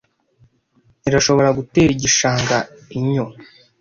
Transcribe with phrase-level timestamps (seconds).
[1.07, 2.57] irashobora gutera igishanga
[2.99, 3.25] inyo